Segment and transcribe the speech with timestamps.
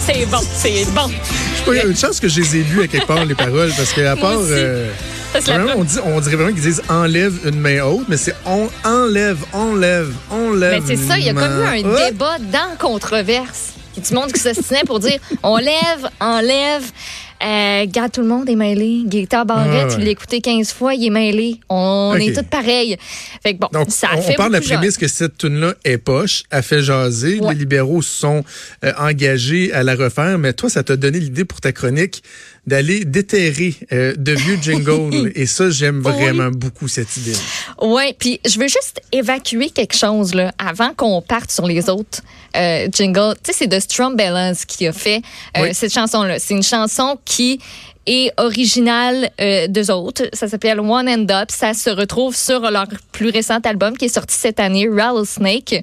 [0.00, 1.08] C'est bon, c'est bon.
[1.08, 3.72] Je sais pas, une chance que je les ai lus à quelque part, les paroles,
[3.74, 4.40] parce qu'à Moi part.
[4.40, 4.90] euh,
[5.40, 8.68] vraiment, on, dit, on dirait vraiment qu'ils disent enlève une main haute, mais c'est on
[8.84, 10.82] enlève, enlève, enlève.
[10.86, 13.70] Mais c'est ça, il y a comme eu un débat dans controverse.
[13.96, 16.82] Il y a du monde qui s'ostinait pour dire on lève, enlève.
[17.42, 19.02] Euh, garde tout le monde est mêlé.
[19.06, 19.94] Gaëtan Barrette, Ah ouais.
[19.98, 21.60] il l'a écouté 15 fois, il est mêlé.
[21.68, 22.96] On est tous pareils.
[23.42, 25.36] Fait que bon, Donc, ça a on, fait on part de la prémisse que cette
[25.36, 27.40] tune-là est poche, a fait jaser.
[27.40, 27.52] Ouais.
[27.52, 28.44] Les libéraux sont
[28.84, 32.22] euh, engagés à la refaire, mais toi, ça t'a donné l'idée pour ta chronique
[32.66, 35.30] d'aller déterrer euh, de vieux jingles.
[35.34, 36.12] Et ça, j'aime Oui.
[36.12, 37.34] vraiment beaucoup cette idée.
[37.82, 42.20] Ouais, puis je veux juste évacuer quelque chose là avant qu'on parte sur les autres
[42.56, 43.34] euh, jingles.
[43.42, 45.20] Tu sais, c'est de Strumbellas qui a fait
[45.56, 45.74] euh, Oui.
[45.74, 46.38] cette chanson-là.
[46.38, 47.60] C'est une chanson qui
[48.06, 50.24] est originale euh, d'eux autres.
[50.32, 51.50] Ça s'appelle One and Up.
[51.50, 55.82] Ça se retrouve sur leur plus récent album qui est sorti cette année, Rattlesnake.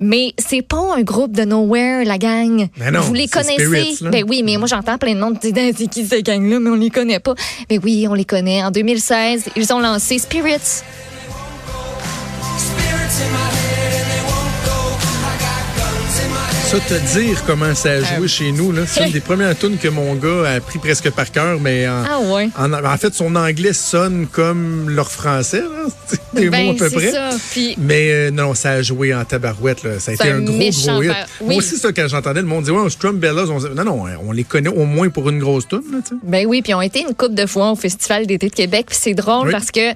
[0.00, 2.68] Mais c'est pas un groupe de Nowhere, la gang.
[2.78, 3.52] Ben non, Vous les connaissez?
[3.54, 3.98] Spirits.
[4.10, 6.74] Ben oui, mais moi j'entends plein de dire Ah, c'est qui cette gang-là, mais on
[6.74, 7.34] les connaît pas.
[7.70, 8.62] Mais oui, on les connaît.
[8.64, 10.82] En 2016, ils ont lancé Spirits.
[16.70, 18.04] Ça, te dire comment ça a Euh.
[18.16, 21.10] joué chez nous, là, c'est une des premières tunes que mon gars a appris presque
[21.10, 22.48] par cœur, mais en, Ah ouais.
[22.56, 25.88] en, en fait, son anglais sonne comme leur français, là.
[26.34, 27.10] des Ben, mots à peu près.
[27.10, 27.30] ça.
[27.50, 29.82] Puis Mais euh, non, ça a joué en tabarouette.
[29.82, 29.98] Là.
[29.98, 31.10] Ça a été un un gros, gros hit.
[31.40, 31.46] Oui.
[31.46, 34.32] Moi aussi, ça, quand j'entendais le monde dire, ouais, Strum Bellas, on non, non, on
[34.32, 35.64] les connaît au moins pour une grosse.
[35.72, 36.14] Là, sais.
[36.22, 38.86] Ben oui, puis ils ont été une couple de fois au Festival d'été de Québec.
[38.88, 39.52] Puis c'est drôle Oui.
[39.52, 39.94] parce que, euh,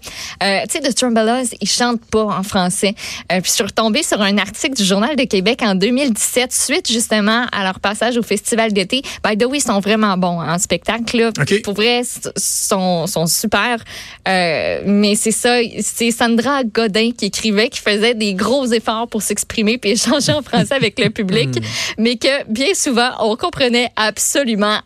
[0.69, 2.95] tu sais, The Strumbellas, ils chantent pas en français.
[3.33, 6.91] Euh, puis je suis retombée sur un article du Journal de Québec en 2017, suite
[6.91, 9.03] justement à leur passage au Festival d'été.
[9.25, 11.17] By the way, ils sont vraiment bons en spectacle.
[11.17, 11.31] Là.
[11.63, 13.79] Pour vrai, ils sont, sont super.
[14.27, 19.77] Mais c'est ça, c'est Sandra Godin qui écrivait, qui faisait des gros efforts pour s'exprimer
[19.78, 21.51] puis échanger en français avec le public,
[21.98, 24.79] mais que bien souvent, on comprenait absolument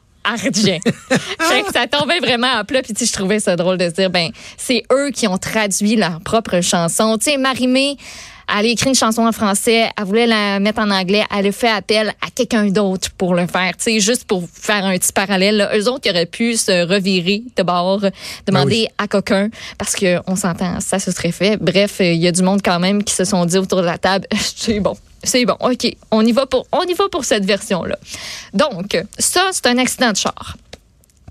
[1.38, 2.82] fait que ça tombait vraiment à plat.
[2.82, 6.20] Puis je trouvais ça drôle de se dire, ben c'est eux qui ont traduit leur
[6.20, 7.16] propre chanson.
[7.18, 7.96] Tu sais, Marimé,
[8.48, 11.52] elle a écrit une chanson en français, elle voulait la mettre en anglais, elle a
[11.52, 13.76] fait appel à quelqu'un d'autre pour le faire.
[13.76, 15.56] Tu sais, juste pour faire un petit parallèle.
[15.56, 15.76] Là.
[15.76, 18.02] Eux autres, ils auraient pu se revirer de bord,
[18.46, 18.88] demander oui.
[18.98, 21.56] à quelqu'un, parce que on s'entend, ça se serait fait.
[21.56, 23.98] Bref, il y a du monde quand même qui se sont dit autour de la
[23.98, 24.26] table,
[24.56, 24.96] c'est bon.
[25.24, 25.96] C'est bon, OK.
[26.12, 27.98] On y va pour, on y va pour cette version-là.
[28.54, 30.56] Donc, ça, c'est un accident de char.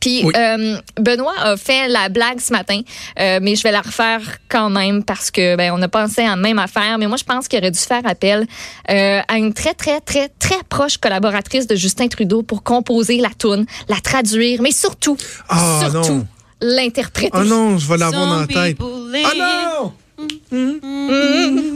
[0.08, 0.34] Puis Oui.
[0.38, 2.80] euh, Benoît a fait la blague ce matin,
[3.20, 6.30] euh, mais je vais la refaire quand même parce que ben on a pensé à
[6.30, 6.98] la même affaire.
[6.98, 8.48] Mais moi, je pense qu'il aurait dû faire appel
[8.90, 13.32] euh, à une très très très très proche collaboratrice de Justin Trudeau pour composer la
[13.38, 15.18] tune, la traduire, mais surtout,
[15.50, 16.26] Ah, surtout
[16.62, 17.38] l'interpréter.
[17.38, 18.78] Oh non, je vais l'avoir dans la tête.
[18.80, 19.94] Oh non!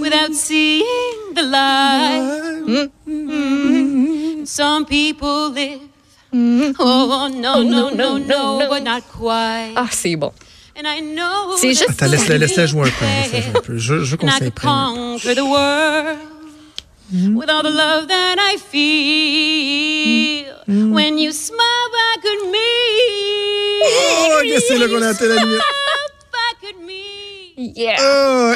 [0.01, 0.83] without seeing
[1.35, 2.89] the light.
[4.47, 5.90] Some people live.
[6.33, 9.73] Oh no, no, no, no, but not quite.
[9.75, 10.31] Ah, c'est bon.
[10.77, 13.05] And I know C'est juste- Attends, laisse-la laisse jouer un peu.
[13.05, 13.77] laisse-la jouer un peu.
[13.77, 16.17] Je, je the world
[17.35, 20.45] with all the love that I feel
[20.93, 22.71] when you smile back at me.
[23.83, 25.59] Oh, qu'est-ce que c'est là qu'on a atteint la limite?
[25.59, 27.73] Smile back at me.
[27.75, 27.97] Yeah.
[27.99, 28.53] Oh,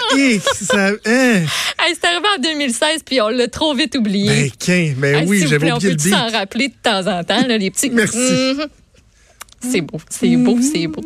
[0.54, 0.92] ça.
[1.06, 1.46] Hein?
[1.88, 4.28] Hey, c'est arrivé en 2016 puis on l'a trop vite oublié.
[4.28, 7.24] Ben, qu'un, ben Hey, oui, vous j'avais oublié on peut s'en rappeler de temps en
[7.24, 7.92] temps, là, les petits.
[7.92, 8.18] Merci.
[8.18, 8.66] Mhm.
[9.62, 11.02] C'est beau, c'est beau, c'est beau.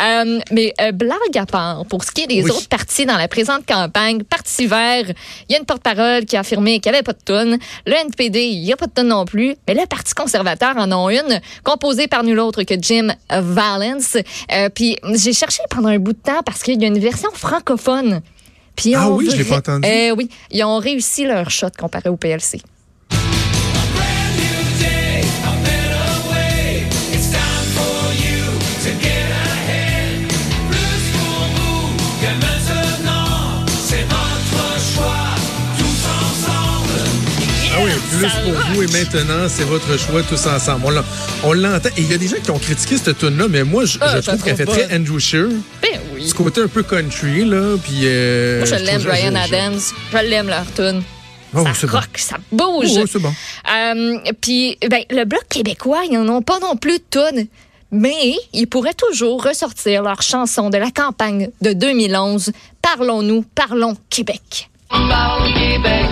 [0.00, 2.50] Euh, mais euh, blague à part, pour ce qui est des Oui.
[2.50, 5.04] autres partis dans la présente campagne, Parti vert,
[5.48, 7.58] il y a une porte-parole qui a affirmé qu'il n'y avait pas de tonne.
[7.86, 9.56] Le NPD, il n'y a pas de tonne non plus.
[9.66, 14.16] Mais le Parti conservateur en a une, composée par nul autre que Jim Valence.
[14.52, 17.30] Euh, Puis j'ai cherché pendant un bout de temps parce qu'il y a une version
[17.34, 18.22] francophone.
[18.78, 19.88] Puis Ah oui, je l'ai pas entendu.
[19.88, 22.60] Euh, oui, ils ont réussi leur shot comparé au PLC.
[37.74, 41.02] Ah oui, plus pour vous et maintenant, c'est votre choix tous ensemble.
[41.44, 41.88] On l'entend.
[41.96, 43.98] Et il y a des gens qui ont critiqué cette tune là mais moi, je,
[44.00, 44.94] Ah, je trouve qu'elle fait très.
[44.94, 45.46] Andrew Shear.
[46.18, 46.28] Oui.
[46.28, 47.76] Ce côté un peu country, là.
[47.82, 48.00] Puis.
[48.04, 49.78] euh, Moi, je l'aime, Brian Adams.
[50.12, 51.02] Je l'aime, leur tune.
[51.54, 51.92] Oh, ça bon.
[51.94, 52.90] rock, ça bouge.
[53.00, 53.32] Oh, c'est bon.
[53.72, 57.46] Euh, Puis, ben, le Bloc québécois, ils n'en ont pas non plus de tunes.
[57.90, 64.68] Mais ils pourraient toujours ressortir leur chanson de la campagne de 2011, Parlons-nous, parlons Québec.
[64.90, 66.04] Parlons Québec,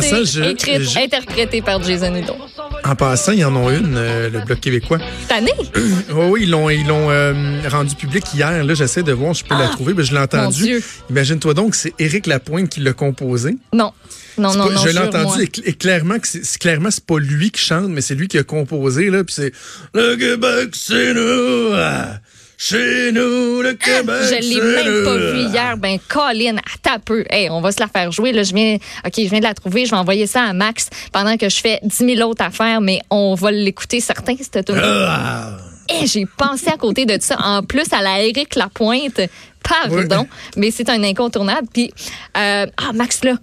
[0.00, 2.36] passant, je- écrite, je- interprétée par Jason Hudon.
[2.84, 4.98] En passant, ils en ont une, euh, le Bloc québécois.
[5.22, 5.52] Cette année?
[5.74, 5.82] Oui,
[6.30, 8.62] oui, ils l'ont, ils l'ont euh, rendu public hier.
[8.64, 10.62] Là, j'essaie de voir si je peux la trouver, mais je l'ai entendu.
[10.62, 10.82] Dieu.
[11.10, 13.56] Imagine-toi donc, c'est Éric Lapointe qui l'a composé.
[13.72, 13.92] Non.
[14.38, 14.82] Non, non, non.
[14.84, 17.88] je l'ai entendu et, cl- et clairement c'est, c'est- clairement c'est pas lui qui chante,
[17.88, 19.24] mais c'est lui qui a composé là.
[19.24, 19.52] Puis c'est
[19.94, 22.18] le Québec, c'est nous, ah,
[22.58, 24.16] chez nous le Québec.
[24.22, 25.76] Ah, Je l'ai même pas vu hier.
[25.76, 27.24] Ben, Colin, attends un peu.
[27.30, 28.32] Hey, on va se la faire jouer.
[28.32, 29.84] Là, je viens, OK, je viens de la trouver.
[29.84, 33.00] Je vais envoyer ça à Max pendant que je fais 10 000 autres affaires, mais
[33.10, 34.80] on va l'écouter certain, cette tune.
[34.82, 35.56] Ah.
[35.88, 37.36] Et j'ai pensé à côté de ça.
[37.40, 39.20] En plus, à la Eric Lapointe.
[39.62, 40.26] Pardon,
[40.56, 41.66] mais c'est un incontournable.
[41.72, 41.92] Puis,
[42.36, 43.34] euh, ah, Max, là.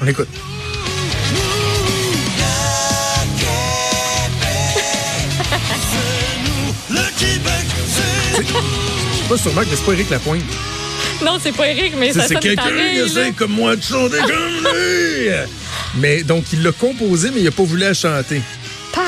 [0.00, 0.28] On écoute.
[8.36, 10.42] Je sais pas sûrement que c'est pas Éric Lapointe.
[11.24, 14.74] Non, c'est pas Eric, mais C'est, ça c'est quelqu'un qui comme moi de chanter comme
[14.74, 15.28] lui.
[15.96, 18.42] Mais donc il l'a composé, mais il a pas voulu la chanter.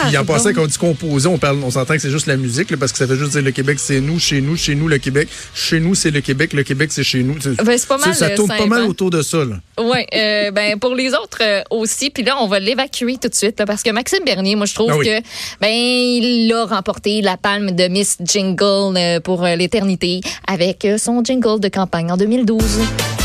[0.06, 0.32] Puis en Pardon.
[0.32, 2.76] passant, quand on dit composer, on, parle, on s'entend que c'est juste la musique, là,
[2.76, 4.98] parce que ça fait juste dire le Québec, c'est nous, chez nous, chez nous, le
[4.98, 5.28] Québec.
[5.54, 7.36] Chez nous, c'est le Québec, le Québec, c'est chez nous.
[7.40, 9.38] C'est- Ben, c'est pas mal, Ça tourne pas mal autour de ça.
[9.78, 12.10] Oui, euh, ben pour les autres euh, aussi.
[12.10, 14.74] Puis là, on va l'évacuer tout de suite là, parce que Maxime Bernier, moi je
[14.74, 15.06] trouve Ah oui.
[15.06, 15.20] que
[15.60, 21.60] ben il a remporté la palme de Miss Jingle euh, pour l'éternité avec son jingle
[21.60, 23.18] de campagne en 2012.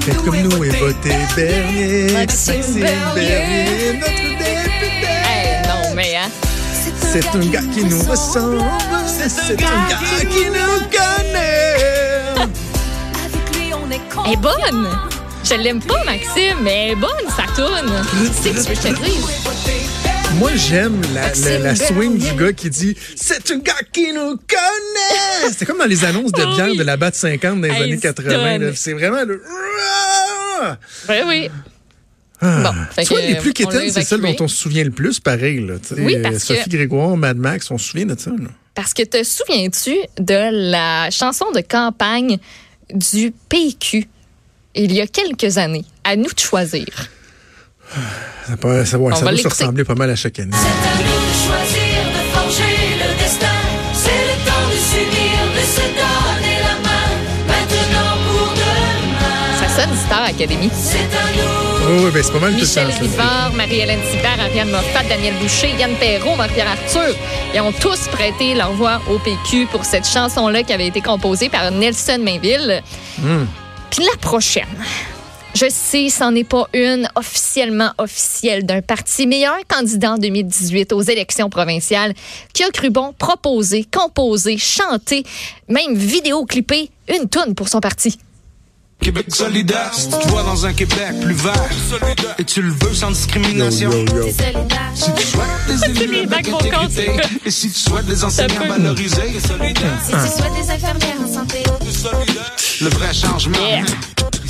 [0.00, 2.12] Faites comme nous et votez Bernier.
[2.12, 3.98] Maxime Bernier.
[4.00, 5.06] notre député.
[5.24, 6.30] Eh non, mais hein.
[7.00, 8.62] C'est un gars qui nous ressemble.
[9.06, 11.74] C'est un gars qui nous connaît.
[14.26, 14.88] Elle est bonne.
[15.44, 17.92] Je l'aime pas, Maxime, mais elle est bonne, ça tourne.
[18.32, 20.03] C'est que tu veux que je te dise?
[20.38, 24.12] Moi, j'aime la, la, Maxime la swing du gars qui dit C'est un gars qui
[24.12, 25.50] nous connaît.
[25.50, 26.76] C'était comme dans les annonces de bière oui.
[26.76, 28.30] de la batte 50 dans les Hey, années il se 80.
[28.58, 28.62] donne.
[28.68, 28.72] là.
[28.74, 29.42] C'est vraiment le.
[31.08, 31.50] Ben oui.
[32.40, 32.62] Ah.
[32.62, 35.20] Bon, fait que, les plus on quétaines, c'est celles dont on se souvient le plus,
[35.20, 35.60] pareil.
[35.64, 35.74] Là.
[35.98, 38.30] Oui, Euh, parce Sophie que- Grégoire, Mad Max, on se souvient de ça.
[38.30, 38.48] Là.
[38.74, 42.38] Parce que te souviens-tu de la chanson de campagne
[42.92, 44.06] du PQ
[44.74, 45.84] il y a quelques années?
[46.02, 46.86] À nous de choisir?
[48.48, 50.50] Ça, peut- ça, ouais, ça doit se ressembler pas mal à chaque année.
[50.52, 53.46] C'est à nous de choisir, de forger le destin.
[53.92, 57.08] C'est le temps de s'unir, de se donner la main.
[57.46, 59.66] Maintenant pour demain.
[59.68, 60.70] Ça sonne Star Academy.
[60.74, 61.64] C'est à nous.
[61.86, 62.92] Oui, oui, ben, c'est pas mal tout le Michel temps.
[62.94, 63.00] ça.
[63.02, 67.14] Rivard, Marie-Hélène Thibert, Ariane Moffat, Daniel Boucher, Yann Perrault, Marc-Pierre Arthur.
[67.54, 71.48] Ils ont tous prêté leur voix au PQ pour cette chanson-là qui avait été composée
[71.50, 72.82] par Nelson Mainville.
[73.90, 74.64] Puis la prochaine.
[75.54, 79.62] Je sais, c'en est pas une officiellement officielle d'un parti, mais il y a un
[79.68, 82.12] candidat en 2018 aux élections provinciales
[82.52, 85.22] qui a cru bon proposer, composer, chanter,
[85.68, 88.18] même vidéoclipper une toune pour son parti.
[89.00, 91.68] Québec solidaire, si tu te vois dans un Québec plus vert
[92.38, 93.90] et tu le veux sans discrimination.
[93.92, 94.32] Yo, yo, yo.
[94.94, 99.38] Si tu souhaites des élus avec intégrité c'est- et si tu souhaites des enseignants valorisés,
[99.46, 101.62] solidaire, Si tu souhaites des infirmières en santé.
[102.80, 103.58] le vrai changement.
[103.58, 103.84] Yeah.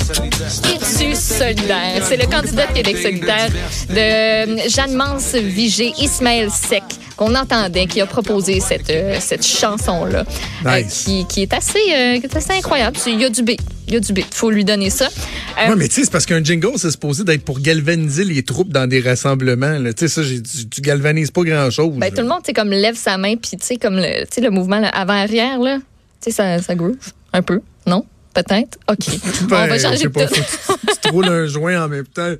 [0.09, 2.03] Issu solidaire.
[2.07, 3.49] C'est le candidat de Québec solidaire
[3.89, 6.83] de Jeanne Mance Vigée, Ismaël Sec,
[7.15, 10.23] qu'on entendait, qui a proposé cette, euh, cette chanson-là,
[10.65, 11.03] euh, Nice.
[11.05, 12.97] qui, qui est assez, euh, qui est assez incroyable.
[13.07, 13.51] Il y a du B.
[13.87, 14.19] Il y a du B.
[14.31, 15.05] faut lui donner ça.
[15.07, 18.43] Euh, Ouais, mais tu sais, c'est parce qu'un jingle, c'est supposé d'être pour galvaniser les
[18.43, 19.77] troupes dans des rassemblements.
[19.85, 21.93] Tu sais, ça, tu, tu galvanises pas grand-chose.
[21.97, 24.49] ben, tout le monde, tu comme lève sa main, puis tu sais, comme le, le
[24.49, 25.77] mouvement avant-arrière, là,
[26.21, 26.95] tu sais, ça, ça groove
[27.33, 28.05] un peu, non?
[28.35, 28.77] Peut-être?
[28.89, 28.97] OK.
[29.49, 31.87] Ben, On va je sais changer de pas, tu, tu te roules un joint en
[31.87, 32.33] même temps.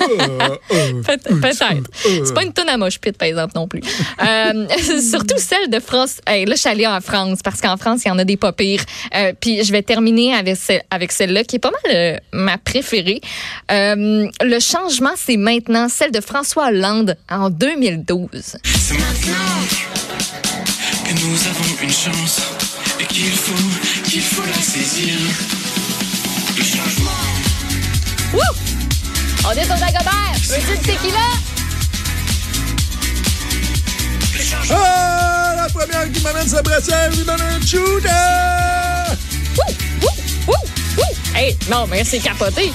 [0.00, 1.90] Ah, Peut- Peut-être.
[2.24, 3.80] C'est pas une tonne à moche pit, par exemple, non plus.
[4.24, 4.66] Euh,
[5.00, 6.20] surtout celle de France.
[6.26, 8.36] Hey, là, je suis allée en France parce qu'en France, il y en a des
[8.36, 8.82] pas pires.
[9.16, 12.58] Euh, puis je vais terminer avec, ce- avec celle-là qui est pas mal euh, ma
[12.58, 13.20] préférée.
[13.72, 18.28] Euh, le changement, c'est maintenant celle de François Hollande en 2012.
[18.64, 19.64] C'est maintenant
[21.06, 22.42] que nous avons une chance
[23.00, 23.52] et qu'il faut,
[24.04, 25.14] qu'il faut la saisir.
[26.56, 27.10] Le changement.
[28.32, 28.40] Wouh!
[29.46, 30.34] On est au Dagobert!
[30.48, 31.28] Veux-tu du tequila?
[34.70, 38.08] Ah, la première qui m'amène sa brassière, je lui donne un shooter!
[39.56, 39.74] Wouh!
[40.02, 40.08] Wouh!
[40.48, 40.54] Wouh!
[40.98, 41.36] Wouh!
[41.36, 42.72] Hey, non, mais c'est capoté.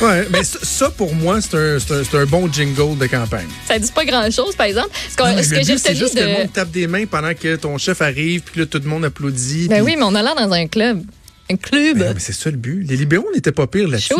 [0.00, 3.46] Ouais, mais ça, pour moi, c'est un, un, un bon jingle de campagne.
[3.66, 4.90] Ça dit pas grand-chose, par exemple.
[5.08, 6.32] Ce, Non, que j'ai c'est juste que le de...
[6.32, 9.68] monde tape des mains pendant que ton chef arrive, puis là, tout le monde applaudit.
[9.68, 11.02] Ben oui, mais on a l'air dans un club.
[11.50, 11.98] Un club.
[11.98, 12.86] Ben, mais c'est ça le but.
[12.88, 14.14] Les libéraux n'étaient pas pires là-dessus.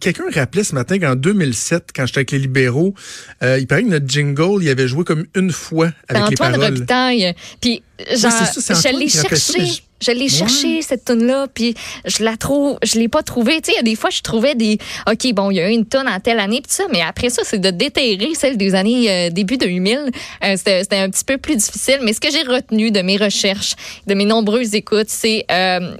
[0.00, 2.94] Quelqu'un rappelait ce matin qu'en 2007, quand j'étais avec les libéraux,
[3.42, 6.52] euh, il paraît que notre jingle, il avait joué comme une fois avec les Antoine
[6.52, 6.74] paroles.
[6.74, 7.34] Robitaille.
[7.60, 7.82] Puis
[8.14, 9.64] genre, ça, je l'ai ça, cherché.
[10.00, 13.60] je- l'ai cherché, cette tune-là, puis je la trouve, je l'ai pas trouvée.
[13.60, 15.68] Tu sais, il y a des fois, je trouvais des, OK, bon, il y a
[15.70, 18.56] eu une tonne en telle année, puis ça, mais après ça, c'est de déterrer celle
[18.56, 20.10] des années euh, début 2000.
[20.44, 23.74] Euh, C'était un petit peu plus difficile, mais ce que j'ai retenu de mes recherches,
[24.06, 25.94] de mes nombreuses écoutes, c'est, euh,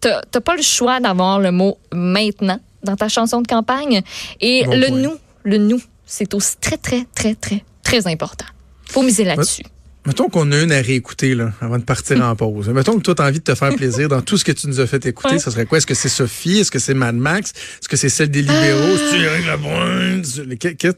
[0.00, 4.02] t'as pas le choix d'avoir le mot maintenant dans ta chanson de campagne.
[4.40, 4.98] Et Bon le point.
[4.98, 8.44] nous, le nous, c'est aussi très, très, très, très, très important.
[8.84, 9.62] Faut miser là-dessus.
[10.06, 12.68] Mettons qu'on a une à réécouter là, avant de partir en pause.
[12.68, 14.68] Mettons que toi, tu as envie de te faire plaisir dans tout ce que tu
[14.68, 15.34] nous as fait écouter.
[15.34, 15.38] Ouais.
[15.40, 15.78] Ça serait quoi?
[15.78, 16.58] Est-ce que c'est Sophie?
[16.60, 17.50] Est-ce que c'est Mad Max?
[17.50, 18.94] Est-ce que c'est celle des libéraux?
[18.94, 20.46] Est-ce Lapointe?
[20.48, 20.94] Les- que- que-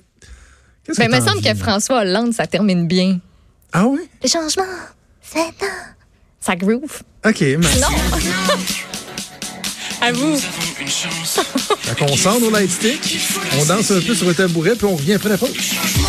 [0.84, 1.58] Qu'est-ce Ben, que il me semble envie, que?
[1.58, 3.18] François Hollande, ça termine bien.
[3.72, 4.00] Ah oui?
[4.22, 4.64] Le changement,
[5.22, 5.66] c'est temps.
[6.40, 7.02] Ça groove.
[7.26, 7.40] OK.
[7.40, 7.88] mais- Non.
[10.00, 10.36] à vous.
[10.38, 13.18] Fait qu'on sort nos lightstick,
[13.60, 15.52] on danse un peu sur le tabouret, puis on revient après la pause.
[15.54, 16.08] Changement.